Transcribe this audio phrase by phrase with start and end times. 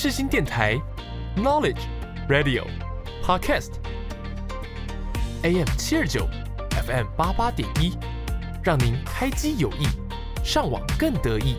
[0.00, 0.80] 世新电台
[1.36, 1.80] ，Knowledge
[2.28, 2.62] Radio
[3.20, 3.66] Podcast，AM
[5.76, 6.24] 七二九
[6.86, 7.98] ，FM 八八点一，
[8.62, 9.88] 让您开机有益，
[10.44, 11.56] 上网更得意。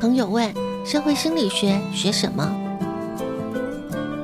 [0.00, 0.54] 朋友问：
[0.86, 2.48] 社会心理学学什么？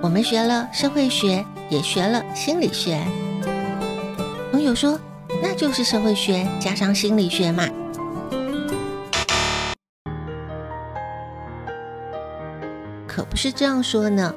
[0.01, 3.05] 我们学了社会学，也学了心理学。
[4.53, 4.97] 朋友说
[5.43, 7.69] ：“那就是社会学加上心理学嘛。”
[13.07, 14.33] 可不是这样说呢。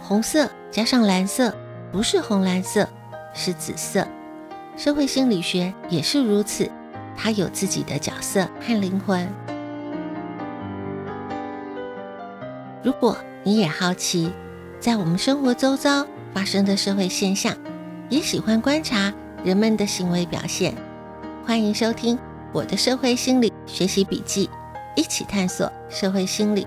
[0.00, 1.54] 红色加上蓝色
[1.92, 2.88] 不是红蓝色，
[3.32, 4.04] 是紫色。
[4.76, 6.68] 社会心理学也是如此，
[7.16, 9.28] 它有自己的角色和灵魂。
[12.82, 14.32] 如果你也好奇，
[14.80, 17.56] 在我们生活周遭发生的社会现象，
[18.08, 19.14] 也喜欢观察
[19.44, 20.72] 人们的行为表现。
[21.44, 22.16] 欢迎收听
[22.54, 24.48] 我的社会心理学习笔记，
[24.94, 26.64] 一起探索社会心理。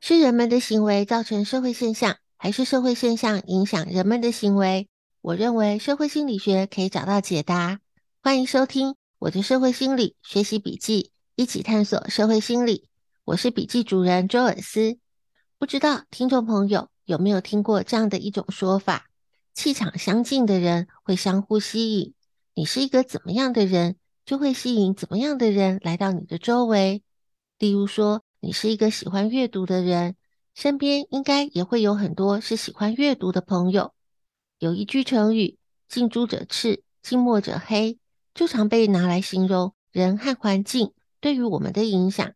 [0.00, 4.88] 是人们的行为造成社会现象，还是社会现象影响人们的行为？
[5.22, 7.78] 我认为社会心理学可以找到解答。
[8.24, 11.12] 欢迎收听我的社会心理学习笔记。
[11.36, 12.88] 一起探索社会心理，
[13.24, 14.98] 我是笔记主人周尔斯。
[15.60, 19.10] 不知道听众朋友有没有听过这样的一种说法：
[19.52, 22.14] 气场相近的人会相互吸引。
[22.54, 27.02] 你是一个怎么样的人，就会吸引怎么样的人来到你的周围。
[27.58, 30.16] 例如说，你是一个喜欢阅读的人，
[30.54, 33.92] 身边应该也会有很多是喜欢阅读的朋友。
[34.58, 37.98] 有一句成语“近朱者赤，近墨者黑”，
[38.32, 40.94] 就常被拿来形容人和环境。
[41.20, 42.32] 对于我们的影响，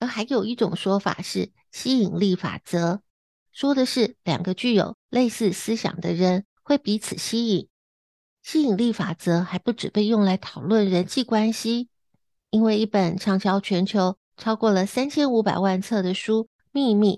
[0.00, 3.02] 而还有一种说法是吸引力法则，
[3.52, 7.68] 说的是两个具有类似思想的人会彼此吸引。
[8.42, 11.88] 吸引力法则还不止被用来讨论人际关系，
[12.50, 17.16] 因为一本畅销全球超过了三千五百万册的书《秘密》，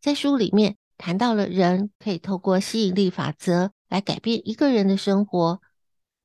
[0.00, 5.62] 在书里面谈到了人可以透过吸引力法则来改变一个人的生活，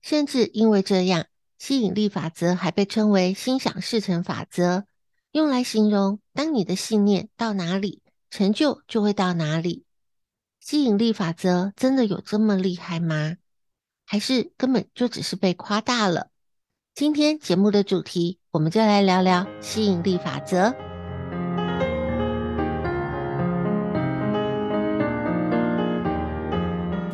[0.02, 1.28] 甚至因为这样。
[1.60, 4.86] 吸引力法则还被称为心想事成法则，
[5.32, 9.86] 用来形容当你的信念到哪里，成就就会到哪里。
[10.60, 13.38] 吸引力法则真的有这么厉害吗？
[14.06, 16.28] 还是根本就只是被夸大了？
[16.94, 20.76] 今天节目的主题，我们就来聊聊吸引力法则。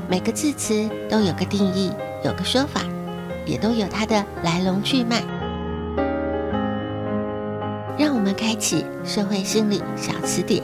[0.09, 1.91] 每个字词都有个定义，
[2.25, 2.81] 有个说法。
[3.45, 5.36] 也都有它的来龙去脉。
[7.97, 10.63] 让我们开启社会心理小词典。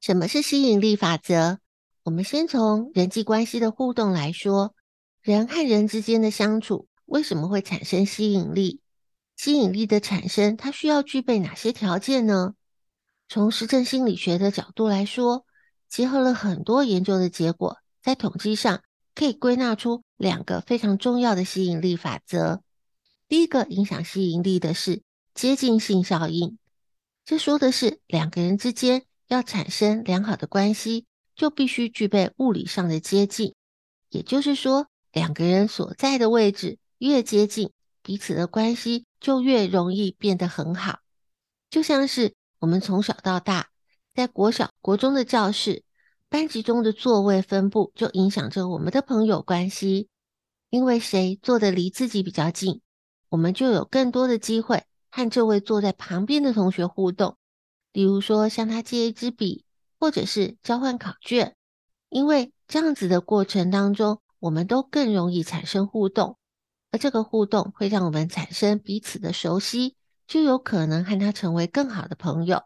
[0.00, 1.58] 什么是吸引力法则？
[2.02, 4.74] 我们先从人际关系的互动来说，
[5.22, 6.88] 人和人之间的相处。
[7.06, 8.81] 为什么会产生吸引力？
[9.42, 12.54] 吸引力的产生，它需要具备哪些条件呢？
[13.28, 15.44] 从实证心理学的角度来说，
[15.88, 18.84] 结合了很多研究的结果，在统计上
[19.16, 22.62] 可以归纳出两个非常重要的吸引力法则。
[23.26, 25.02] 第一个影响吸引力的是
[25.34, 26.56] 接近性效应，
[27.24, 33.56] 这说的是两个人之间要产生良好的关系，就必须具备物理上的接近，
[34.08, 36.78] 也就是说，两个人所在的位置。
[36.98, 37.72] 越接近，
[38.04, 40.98] 彼此的关系就越容易变得很好。
[41.70, 43.68] 就像是我们从小到大，
[44.14, 45.84] 在国小、国中的教室、
[46.28, 50.08] 班级中的座位分布，就影响着我们的朋友关系。
[50.68, 52.80] 因为谁坐的离自己比较近，
[53.28, 57.36] 我们就有更多的机会和这位坐在旁边的同学互动。
[57.92, 59.64] 比如说，向他借一支笔，
[60.00, 61.54] 或者是交换考卷。
[62.08, 66.38] 因为这样子的过程当中，我们都更容易产生互动。
[66.92, 69.96] 而这个互动会让我们产生彼此的熟悉，
[70.26, 72.62] 就有可能和他成为更好的朋友。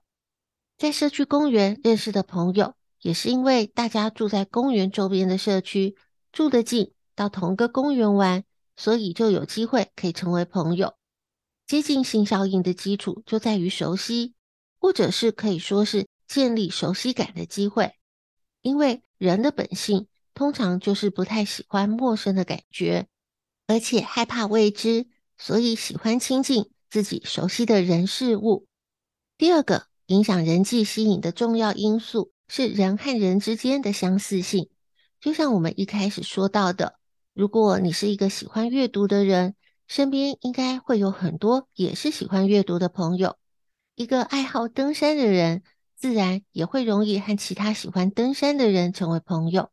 [0.77, 5.97] 在社区公园认识的朋友，也是因为大家住在公园周边的社区，
[6.33, 8.45] 住得近，到同个公园玩，
[8.77, 10.95] 所以就有机会可以成为朋友。
[11.65, 14.35] 接近性效应的基础就在于熟悉，
[14.79, 17.95] 或者是可以说是建立熟悉感的机会。
[18.61, 23.07] 因为人的本性通常就是不太喜欢陌生的感觉。
[23.67, 28.67] 而且害怕未知，所以喜欢亲近自己熟悉的人事物。
[29.37, 34.71] 第二个影响人际吸引的重要因素是人和人之间的相似性，
[35.21, 36.95] 就像我们一开始说到的，
[37.35, 39.55] 如果你是一个喜欢阅读的人，
[39.87, 43.37] 身边应该会有很多也是喜欢阅读的朋友。
[43.95, 45.63] 一个爱好登山的人，
[45.97, 49.71] 自然也会容易和其他喜欢登山的人成为朋友。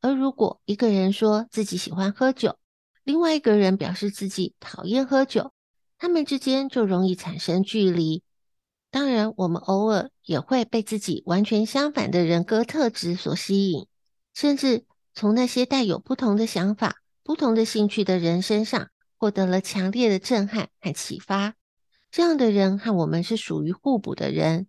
[0.00, 2.57] 而如果一个人说自己喜欢喝酒，
[3.08, 5.50] 另外一个人表示自己讨厌喝酒，
[5.96, 8.22] 他们之间就容易产生距离。
[8.90, 13.86] 当然，我们偶尔也会被自己完全相反的人格特质所吸引，
[14.34, 14.84] 甚至
[15.14, 21.54] 从那些带有不同的想法、不同的兴趣的人身上获得了强烈的震撼和启发。
[22.10, 24.66] 这样的人和我们是属于互补的人。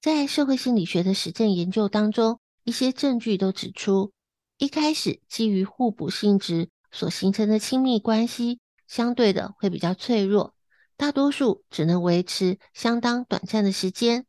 [0.00, 4.12] 在社会心理学的实证研究当中，一些证据都指出，
[4.58, 10.54] 一开始基于互补性质所形成的亲密关系，相对的会比较脆弱。
[10.96, 14.26] 大多数只能维持相当短暂的时间，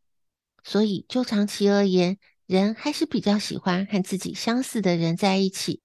[0.63, 5.81] 所以就长期而言，人还是比较喜欢和自己相似的人在一起。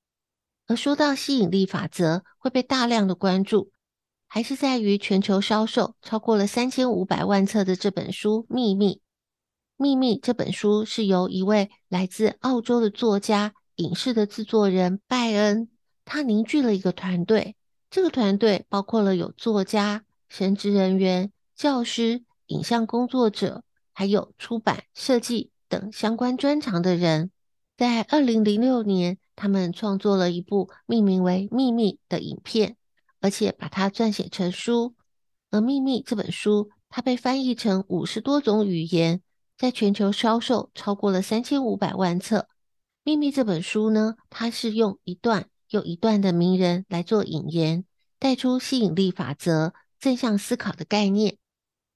[0.68, 3.72] 而说到吸引力法则会被大量的关注，
[4.28, 8.94] 还是在于全球销售超过了三千五百万册的这本书《秘密》。
[9.76, 15.68] 《秘密》这本书是由一位来自澳洲的作家、影视的制作人拜恩，
[16.06, 17.54] 他凝聚了一个团队。
[17.90, 20.04] 这个团队包括了有作家。
[20.28, 23.62] 神职人员、教师、影像工作者，
[23.92, 27.30] 还有出版、设计等相关专长的人，
[27.76, 32.76] 在二零零六年，他们创作了一部命名为《秘密》的影片，
[33.20, 34.96] 而且把它撰写成书。
[35.52, 39.22] 而《秘密》这本书，它被翻译成五十多种语言，
[39.56, 42.40] 在全球销售超过了三千五百万册。
[43.04, 47.84] 《秘密》这本书呢，它是用一段又一段的名人来做引言，
[48.18, 49.74] 带出吸引力法则。
[49.98, 51.32] 正向思考的概念，《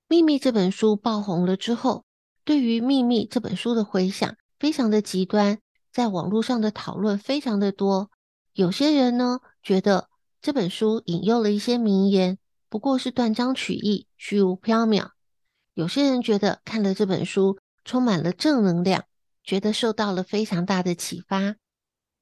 [0.08, 2.06] 秘密》这本书爆红了之后，
[2.44, 5.58] 对于《秘密》这本书的回响非常的极端，
[5.92, 8.10] 在网络上的讨论非常的多。
[8.54, 10.08] 有些人呢觉得
[10.40, 12.38] 这本书引用了一些名言，
[12.70, 15.10] 不过是断章取义、虚无缥缈；
[15.74, 19.04] 有些人觉得看了这本书充满了正能量，
[19.44, 21.56] 觉得受到了非常大的启发。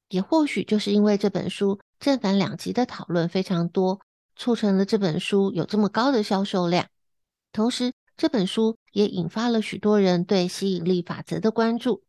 [0.09, 4.01] 也或许就是因为这本书正反两极的讨论非常多。
[4.41, 6.87] 促成了这本书有这么高的销售量，
[7.51, 12.05] 同时这本书也引发了许多人对吸引力法则的关注，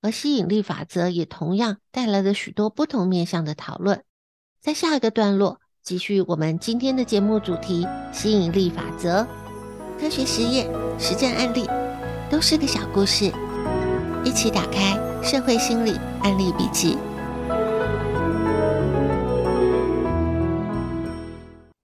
[0.00, 4.04] 而吸引力法则也同样带来了许多不同面向的讨论。
[4.60, 9.26] 在下一个段落，继续我们今天的节目主题：吸引力法则。
[9.98, 10.70] 科学实验、
[11.00, 11.66] 实战案例
[12.30, 13.32] 都是个小故事，
[14.24, 16.96] 一起打开社会心理案例笔记。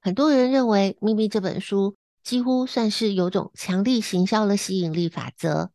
[0.08, 1.94] 很多人认为《秘密》这本书
[2.24, 5.68] 几乎算是有种强力行销的吸引力法则，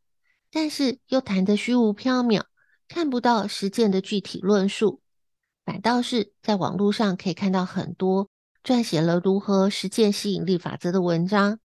[0.51, 2.45] 但是又谈得虚无缥缈，
[2.88, 5.01] 看不到实践的具体论述。
[5.63, 8.27] 反倒是在网络上可以看到很多
[8.63, 11.59] 撰写了如何实践吸引力法则的文章。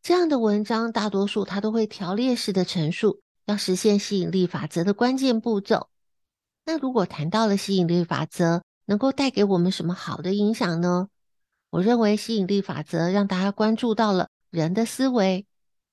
[0.00, 5.90] 这样的文章大多数它都会条列式的陈述要实现吸引力法则的关键步骤。
[6.64, 11.08] 那如果谈到了吸引力法则，能够带给我们什么好的影响呢？
[11.74, 15.44] 我认为吸引力法则让大家关注到了人的思维，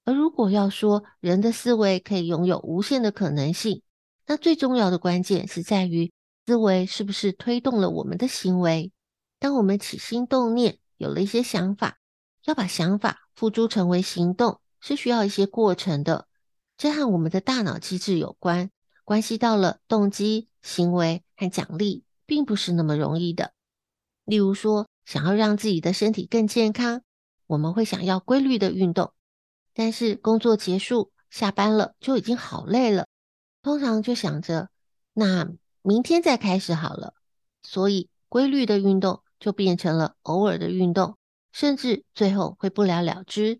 [0.06, 3.81] 而如果要说人的思维可以拥有无限的可能性，
[4.28, 6.12] 那最重要的关键是在于
[6.45, 8.91] 思维是不是推动了我们的行为。
[9.39, 11.98] 当我们起心动念，有了一些想法，
[12.46, 16.27] 要把想法付诸成为行动，是需要一些过程的。
[16.77, 18.70] 这和我们的大脑机制有关，
[19.03, 23.53] 关系到了动机、行为和奖励，并不是那么容易的。
[24.25, 27.01] 例如说，想要让自己的身体更健康，
[27.46, 29.12] 我们会想要规律的运动，
[29.74, 33.08] 但是工作结束下班了就已经好累了，
[33.62, 34.70] 通常就想着
[35.13, 35.51] 那
[35.82, 37.13] 明天再开始好了，
[37.62, 41.18] 所以规律的运动就变成了偶尔的运动，
[41.51, 43.60] 甚至最后会不了了之。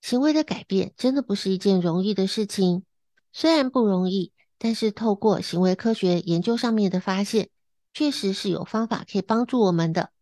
[0.00, 2.82] 行为的改变真的不是一件容易的事情，
[3.30, 7.50] 虽然不容易，但是透过行为科学研究上面的发现，
[7.92, 10.12] 确实是有方法可以帮助我们的。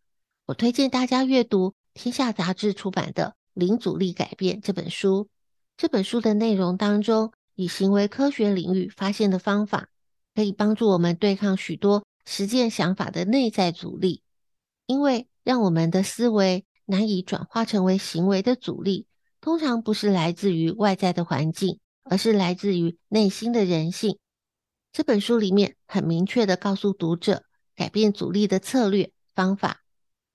[0.47, 5.27] 我推荐大家阅读天下杂志出版的《零阻力改变》这本书。
[5.75, 9.89] 这本书的内容当中，以行为科学领域发现的方法，
[10.33, 14.21] 可以帮助我们对抗许多实践想法的内在阻力。
[14.85, 19.05] 因为让我们的思维难以转化成为行为的阻力，
[19.41, 24.17] 通常不是来自于外在的环境，而是来自于内心的人性。
[24.93, 27.43] 这本书里面很明确地告诉读者，
[27.75, 29.81] 改变阻力的策略方法。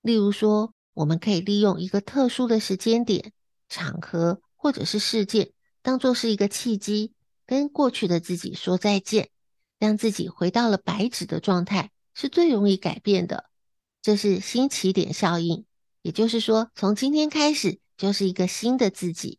[0.02, 3.32] 例如说，我们可以利用一个特殊的时间点、
[3.68, 7.12] 场合或者是事件，当做是一个契机，
[7.46, 9.30] 跟过去的自己说再见，
[9.78, 13.46] 让自己回到了白纸的状态，是最容易改变的，
[14.02, 15.64] 这是新起点效应。
[16.02, 19.38] 也就是说，从今天开始就是一个新的自己。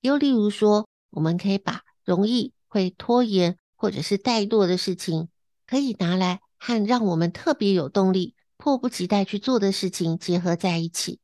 [0.00, 5.28] 又例如说，我们可以把容易会拖延或者是怠惰的事情，
[5.66, 11.18] 可以拿来和让我们特别有动力、迫不及待去做的事情结合在一起。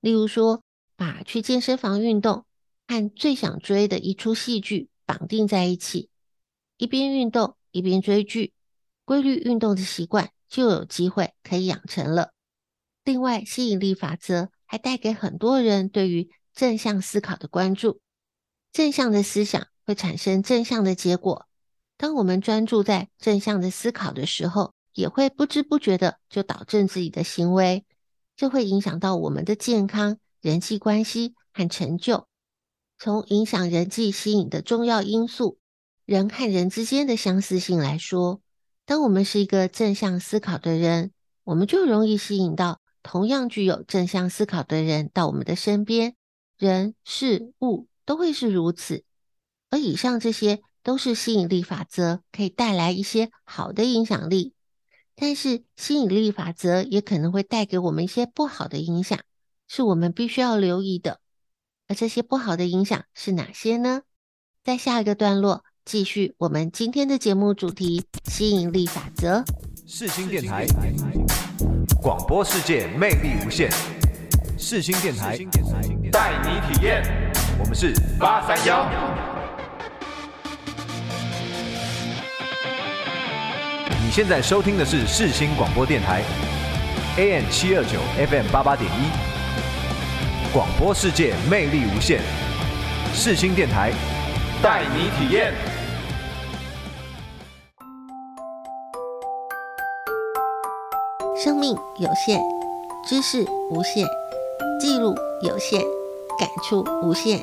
[0.00, 0.64] 例如说，
[0.96, 2.44] 把去健身房运动
[2.88, 6.10] 和最想追的一出戏剧绑定在一起，
[6.78, 8.52] 一边运动一边追剧，
[9.04, 12.32] 规律运动的习惯就有机会可以养成了。
[13.04, 18.00] 另外，吸引力法则还带给很多人对于正向思考的关注。
[18.72, 21.46] 正向的思想会产生正向的结果。
[21.96, 27.84] 当我们专注在正向的思考的时候，也会不知不觉的就导正自己的行为，
[28.36, 32.26] 这会影响到我们的健康、人际关系和成就。
[32.98, 35.58] 从影响人际吸引的重要因素，
[36.04, 38.40] 人和人之间的相似性来说，
[38.84, 41.12] 当我们是一个正向思考的人，
[41.44, 42.80] 我们就容易吸引到。
[43.02, 46.14] 同样具有正向思考的人到我们的身边，
[46.58, 49.04] 人事物都会是如此。
[49.70, 54.52] 而以上这些都是吸引力法则可以带来一些好的影响力，
[55.22, 59.20] 但是吸引力法则也可能会带给我们一些不好的影响，
[59.68, 61.20] 是我们必须要留意的。
[61.88, 64.00] 而这些不好的影响是哪些呢？
[64.64, 69.44] 在下一个段落继续我们今天的节目主题：吸引力法则。
[69.86, 70.66] 世新电台。
[72.00, 73.70] 广播世界魅力无限，
[74.56, 75.36] 世新电台
[76.10, 77.02] 带你体验。
[77.58, 79.19] 我们是八三幺。
[84.10, 86.20] 现在收听的是世新广播电台
[87.16, 90.52] ，AM 七二九 FM 八八点一。
[90.52, 92.18] 广播世界魅力无限，
[93.14, 93.92] 世新电台
[94.60, 95.54] 带你体验。
[101.36, 102.40] 生命有限，
[103.06, 104.04] 知识无限，
[104.80, 105.80] 记录有限，
[106.36, 107.38] 感触无限。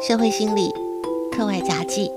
[0.00, 0.72] 社会心理
[1.36, 2.12] 课外杂记：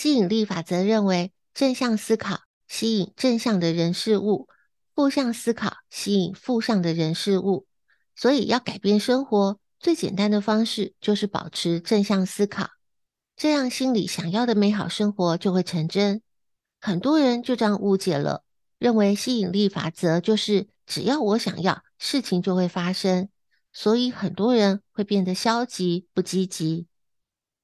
[0.00, 4.46] 吸引力法则认为，正向思考吸引正向的人事物，
[4.94, 7.66] 负向思考吸引负向的人事物。
[8.14, 12.68] 所以，要改变生活，最简单的方式就是保持正向思考。
[13.34, 16.22] 这样，心里想要的美好生活就会成真。
[16.80, 18.44] 很多人就这样误解了，
[18.78, 23.28] 认为吸引力法则就是只要我想要，事情就会发生。
[23.72, 26.86] 所以，很多人会变得消极、不积极。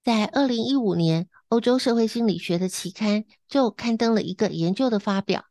[0.02, 5.44] 在二零一五年，欧洲社会心理学的期刊就刊登了一个研究的发表。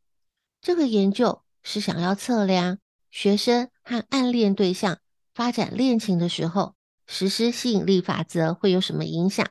[0.62, 2.80] 这个研究是想要测量
[3.12, 5.00] 学生和暗恋对象
[5.34, 9.48] 发展恋情的时候，实施吸引力法则会有什么影响。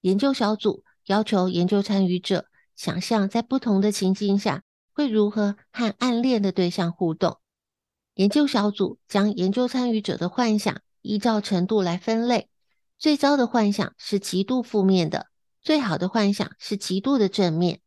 [0.00, 2.46] 研究小组要求研究参与者
[2.76, 7.38] 想象在不同的情境下会如何和暗恋的对象互动。
[8.14, 12.48] 研究小组将研究参与者的幻想依照程度来分类，
[12.98, 15.26] 最糟的幻想是极度负面的，
[15.68, 17.82] 最好的幻想是极度的正面。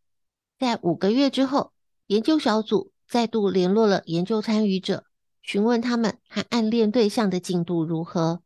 [0.59, 1.73] 在五个月之后，
[2.05, 5.05] 研究小组再度联络了研究参与者，
[5.41, 8.43] 询问他们和暗恋对象的进度如何。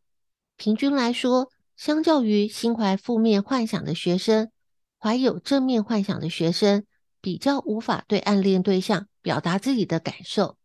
[0.56, 4.51] 平均来说，相较于心怀负面幻想的学生，
[4.98, 6.86] 怀有正面幻想的学生
[7.20, 10.56] 比较无法对暗恋对象表达自己的感受，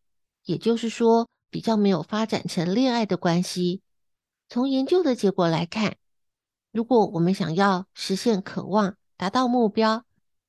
[0.45, 3.83] 也就是说，比较没有发展成恋爱的关系。
[4.49, 5.97] 从研究的结果来看，
[6.73, 10.05] 如果我们想要实现渴望、达到目标，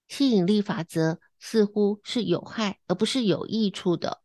[0.08, 4.22] 吸引力法则似乎是有害而不是有益处的。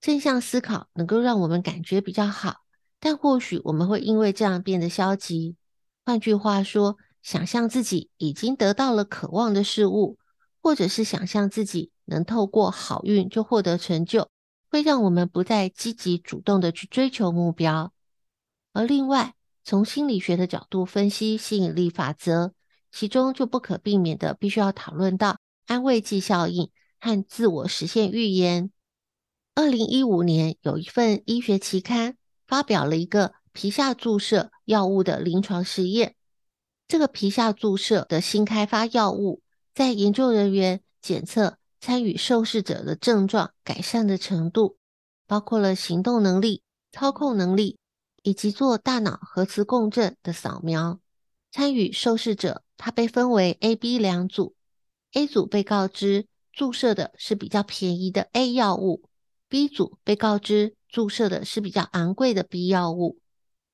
[0.00, 2.64] 正向思考能够让我们感觉比较好。
[2.98, 5.56] 但或许我们会因为这样变得消极。
[6.04, 10.18] 换句话说，想象自己已经得到了渴望的事物，
[10.62, 14.28] 或者是想象自己能透过好运就获得成就，
[14.70, 17.92] 会让我们不再积极主动的去追求目标。
[18.72, 19.34] 而另外，
[19.66, 22.52] 从心理学的角度分析吸引力法则，
[22.90, 28.70] 其中就不可避免的必须要讨论到安慰剂效应和自我实现预言。
[29.54, 32.16] 二零一五年有一份医学期刊。
[32.46, 36.14] 发表了一个皮下注射药物的临床实验。
[36.86, 39.42] 这个皮下注射的新开发药物，
[39.74, 44.76] 在研究人员检测参与受试者的症状改善的程度，
[45.26, 47.78] 包括了行动能力、操控能力
[48.26, 50.98] 以及做大脑核磁共振的扫描。
[51.52, 54.56] 参与受试者他被分为 A、B 两组
[55.12, 59.04] ，A 组被告知注射的是比较便宜的 A 药物
[59.48, 60.74] ，B 组被告知。
[60.88, 63.18] 注射的是比较昂贵的 B 药物，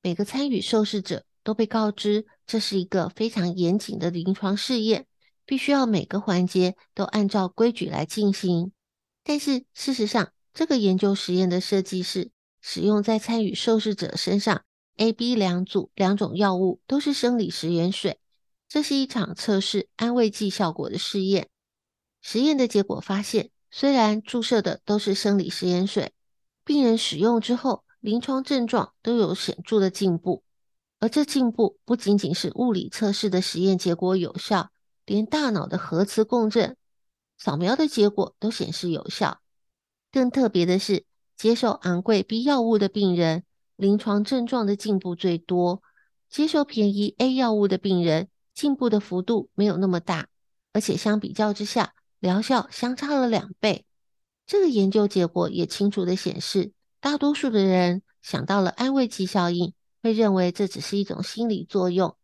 [0.03, 5.07] 每个参与受试者都被告知这是一个非常严谨的临床试验，
[5.47, 8.73] 必须要每个环节都按照规矩来进行。
[9.23, 12.31] 但是事实上，这个研究实验的设计是
[12.63, 14.65] 使用在参与受试者身上
[14.97, 18.21] A、B 两组两种药物都是生理食盐水，
[18.69, 21.49] 这是一场测试安慰剂效果的试验。
[22.23, 26.13] 实验的结果发现，虽然注射的都是生理食盐水，
[26.65, 30.45] 病人使用之后，临床症状都有显著的进步。
[31.01, 34.71] 而这进步不仅仅是物理测试的实验结果有效，
[35.05, 36.77] 连大脑的核磁共振
[37.37, 39.41] 扫描的结果都显示有效。
[40.13, 41.05] 更特别的是，
[41.37, 43.45] 接受昂贵 B 药物的病人，
[43.77, 45.83] 临床症状的进步最多；
[46.29, 50.29] 接受便宜 A 药物的病人，进步的幅度没有那么大，
[50.73, 53.85] 而且相比较之下，疗效相差了两倍。
[54.47, 59.73] 这个研究结果也清楚地显示，大多数的人想到了安慰剂效应，
[60.03, 62.17] 会认为这只是一种心理作用，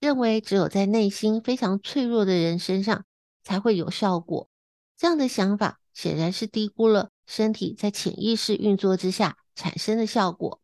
[0.00, 3.04] 认为只有在内心非常脆弱的人身上
[3.42, 4.48] 才会有效果。
[4.96, 10.60] 这样的想法显然是低估了身体在潜意识运作之下产生的效果。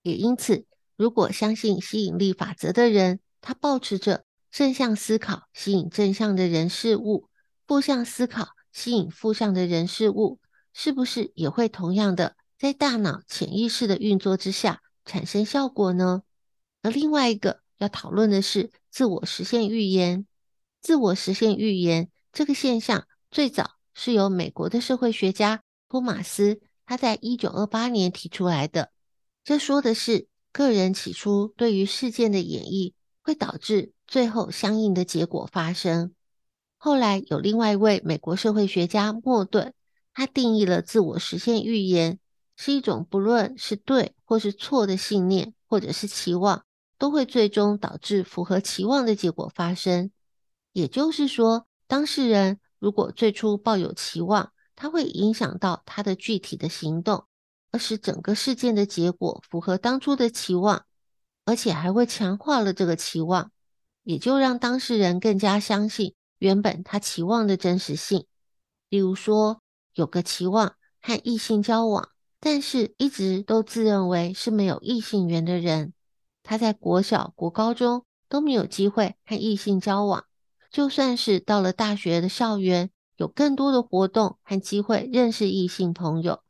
[0.00, 0.64] 也因此，
[0.96, 7.28] 如果相信吸引力法则的人，他抱持着正向思考吸引正向的人事物。
[7.66, 10.40] 负向思考吸引负向的人事物，
[10.72, 16.22] 是不是也会同样的在大脑潜意识的运作之下产生效果呢？
[16.80, 20.26] 而另外一个要讨论的是自我实现预言。
[20.80, 23.72] 自我实现预言这个现象，最早
[24.02, 28.92] 是由美国的社会学家托马斯他在一九二八年提出来的。
[29.44, 36.14] 这说的是个人起初对于事件的演绎，会导致最后相应的结果发生。
[36.78, 39.74] 后来有另外一位美国社会学家莫顿，
[40.14, 42.18] 他定义了自我实现预言
[42.56, 46.64] 是一种不论是对或是错的信念，或者是期望，
[46.96, 50.10] 都会最终导致符合期望的结果发生。
[50.72, 57.26] 也就是说，当事人如果最初抱有期望，他会影响到他的具体的行动，
[57.70, 60.86] 而使整个事件的结果符合当初的期望，
[61.44, 63.52] 而且还会强化了这个期望，
[64.02, 66.14] 也就让当事人更加相信。
[66.38, 68.24] 原本他期望的真实性，
[68.88, 69.60] 例如说
[69.92, 72.08] 有个期望和异性交往，
[72.40, 75.92] 但是一直都自认为是没有异性缘的人，
[76.42, 80.24] 他在国小、国高中都没有机会和异性交往，
[80.70, 86.42] 就算是到了大学的校园，有更多的活动和机会认识异性朋友，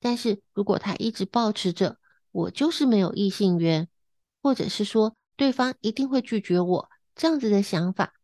[0.00, 1.98] 但是如果他一直保持着
[2.30, 3.88] 我就是没有异性缘，
[4.42, 8.14] 或者是说对方一定会拒绝我这样子的想法，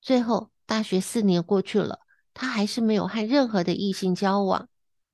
[0.00, 0.50] 最后。
[0.70, 1.98] 大学四年过去了，
[2.32, 4.68] 他还是没有和任何的异性交往，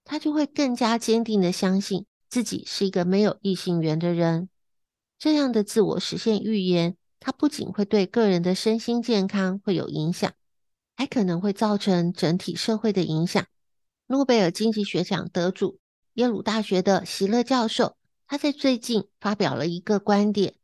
[0.04, 4.50] 他就会更加坚定的相信自己是一个没有异性缘的人。
[5.18, 10.32] 这样的自我实现预言，它不仅会对个人的身心健康会有影响，
[10.96, 13.44] 还可能会造成整体社会的影响。
[14.06, 15.80] 诺贝尔经济学奖得主
[16.12, 17.96] 耶鲁大学的席勒教授，
[18.28, 20.54] 他在最近发表了一个观点，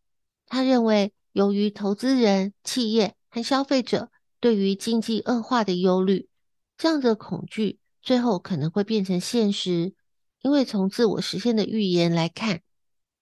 [0.46, 4.12] 他认为由于投资人、企业和消费者。
[4.38, 6.28] 对于经济恶化的忧虑，
[6.76, 9.94] 这样的恐惧最后可能会变成现实。
[10.40, 12.60] 因为从自我实现的预言来看，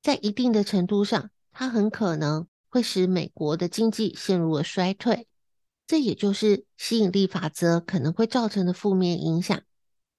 [0.03, 5.27] 在一定的程度上，它很可能会使美国的经济陷入了衰退。
[5.87, 9.61] 这也就是吸引力法则可能会造成的负面影响。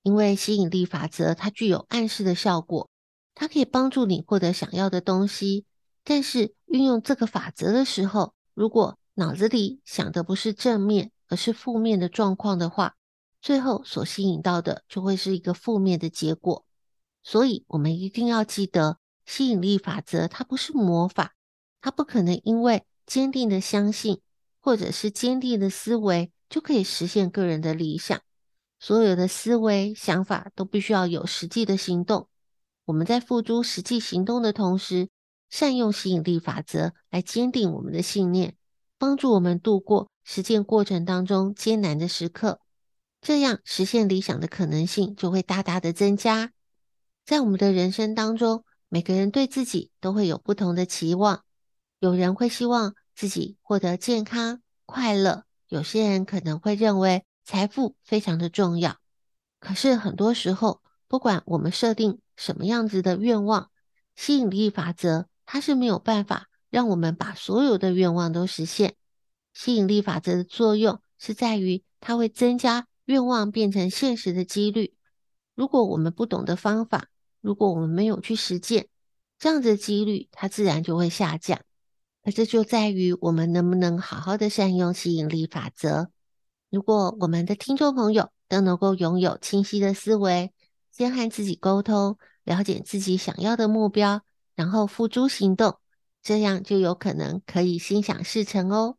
[0.04, 2.90] 因为吸引力法则它具有暗示的效果，
[3.34, 5.66] 它可以帮助你获得想要的东西。
[6.04, 12.96] 但是运用这个法则的时候，如果脑子里想的不是正面，而是负面的状况的话，
[13.42, 16.66] 最后所吸引到的就会是一个负面的结果。
[17.22, 21.36] 所以，我们一定要记得，吸引力法则它不是魔法，
[21.82, 24.22] 他不可能因为坚定的相信
[24.60, 28.22] 或者是坚定的思维就可以实现个人的理想。
[28.80, 32.28] 所有的思维想法都必须要有实际的行动。
[32.86, 35.10] 我们在付诸实际行动的同时，
[35.50, 38.56] 善用吸引力法则来坚定我们的信念。
[38.98, 42.60] 帮助我们度过实践过程当中艰难的时刻，
[43.22, 46.52] 这样实现理想的可能性就会大大的增加。
[47.26, 51.44] 在我们的人生当中，每个人对自己都会有不同的期望。
[52.02, 58.98] 有人会希望自己获得健康、快乐；有些人可能会认为财富非常的重要。
[59.60, 63.70] 可是很多时候，不管我们设定什么样子的愿望，
[64.16, 66.48] 吸引力法则它是没有办法。
[66.72, 68.96] 让我们把所有的愿望都实现。
[69.54, 74.96] 吸引力法则的作用是在于，它会增加愿望变成现实的几率。
[75.54, 77.10] 如果我们不懂得方法，
[77.42, 78.88] 如果我们没有去实践，
[79.38, 81.60] 这样子的几率它自然就会下降。
[82.24, 86.10] 而这就在于我们能不能好好的善用吸引力法则。
[86.70, 90.52] 如果我们的听众朋友都能够拥有清晰的思维，
[90.92, 94.22] 先和自己沟通，了解自己想要的目标，
[94.56, 95.78] 然后付诸行动，
[96.22, 98.98] 这样就有可能可以心想事成哦。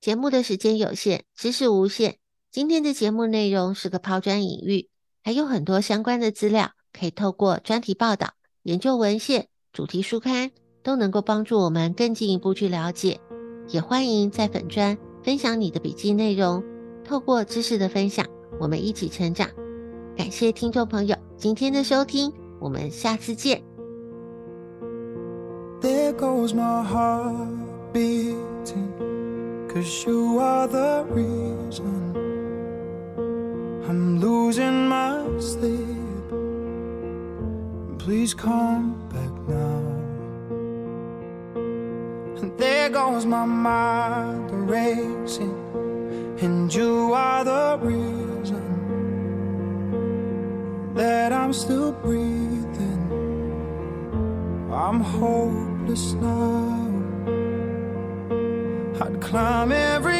[0.00, 2.18] 节目的时间有限，知识无限。
[2.50, 4.88] 今天的节目内容是个抛砖引玉，
[5.22, 10.52] 还有很多相关的资料，可以透过专题报道、研究文献、主题书刊，
[10.84, 13.18] 都能够帮助我们更进一步去了解。
[13.68, 16.62] 也欢迎在粉专分享你的笔记内容，
[17.02, 18.24] 透过知识的分享，
[18.60, 19.48] 我们一起成长。
[20.16, 23.60] 感谢听众朋友今天的收听，我们下次见。
[25.80, 27.48] There goes my heart
[27.92, 28.92] beating,
[29.68, 32.14] 'cause you are the reason
[33.88, 35.80] I'm losing my sleep.
[37.98, 39.83] Please come back now.
[42.40, 45.56] And there goes my mind racing,
[46.40, 48.64] and you are the reason
[50.94, 53.02] that I'm still breathing.
[54.72, 56.72] I'm hopeless now.
[59.00, 60.13] I'd climb every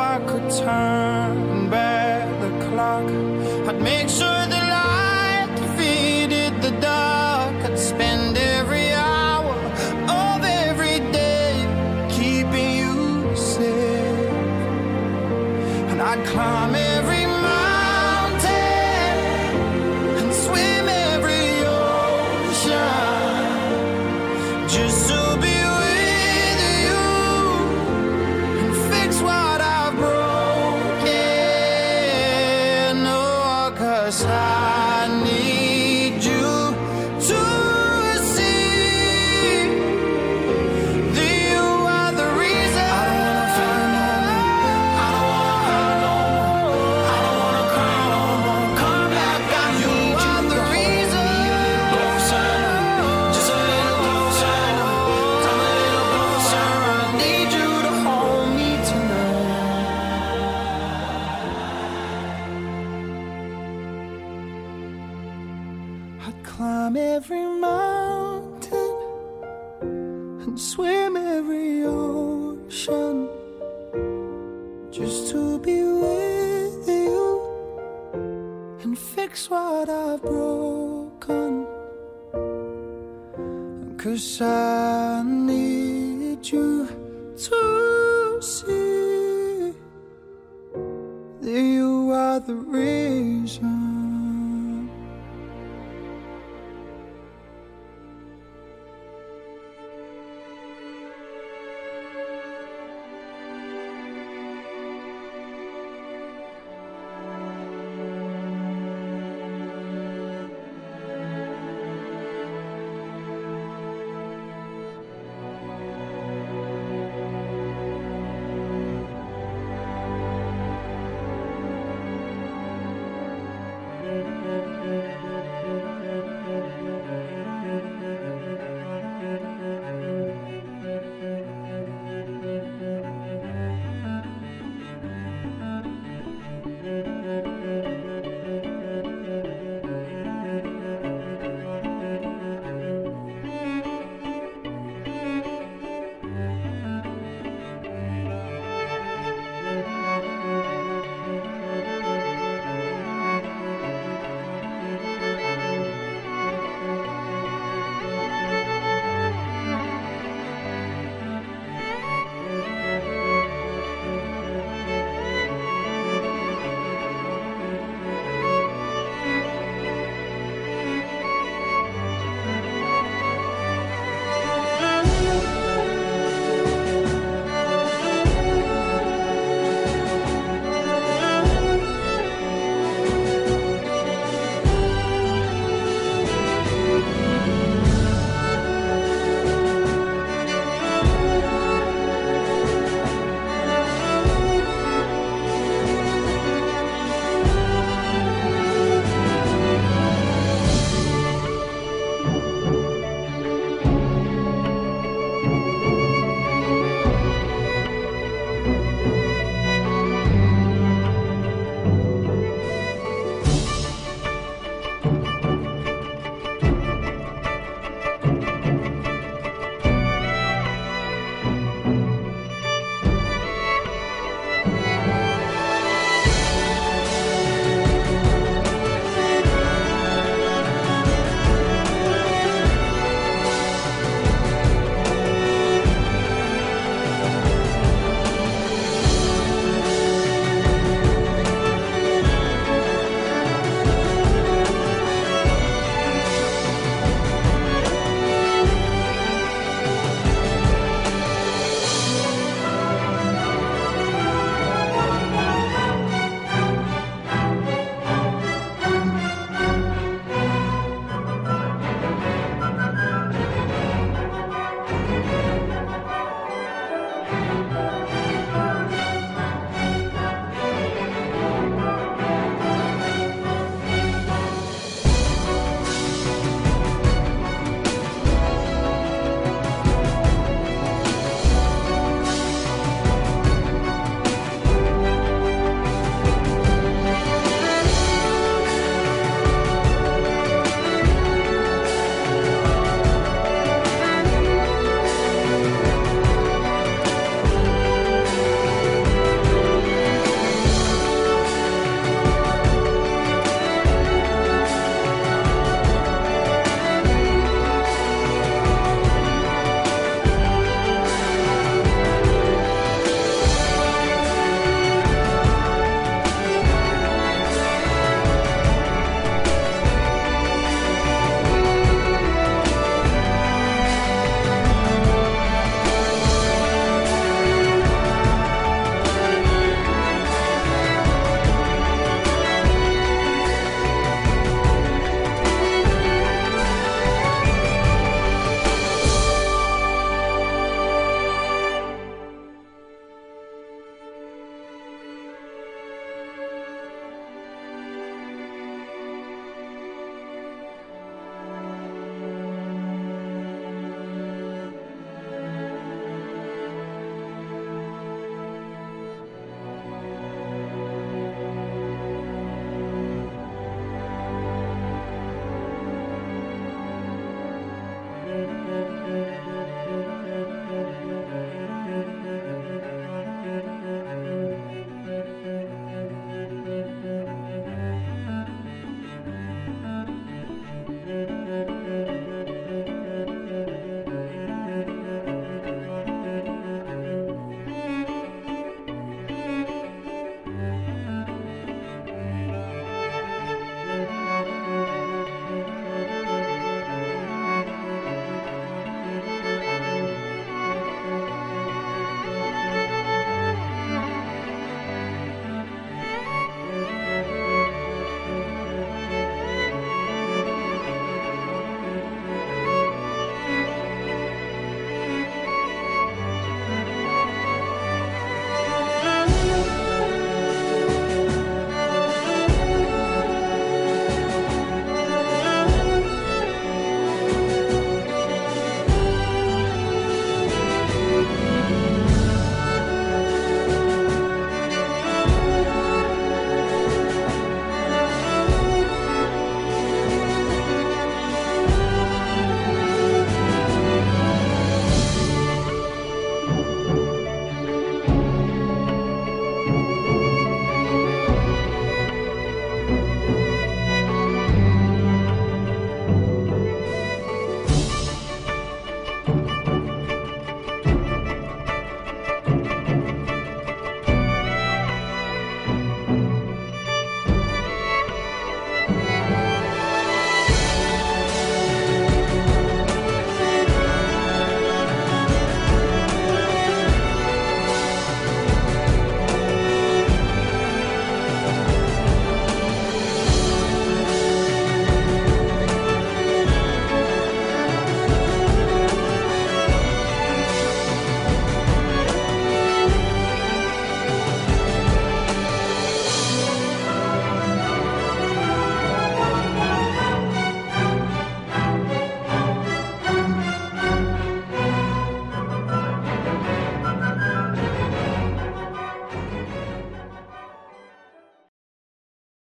[0.00, 3.04] if I could turn back the clock,
[3.68, 4.29] I'd make sure